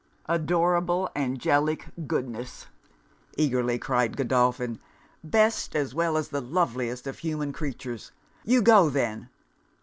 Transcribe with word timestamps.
'Adorable, 0.25 1.11
angelic 1.15 1.89
goodness!' 2.07 2.65
eagerly 3.37 3.77
cried 3.77 4.17
Godolphin. 4.17 4.79
'Best, 5.23 5.75
as 5.75 5.93
well 5.93 6.17
as 6.17 6.33
loveliest 6.33 7.05
of 7.05 7.19
human 7.19 7.53
creatures! 7.53 8.11
You 8.43 8.63
go 8.63 8.89
then?' 8.89 9.29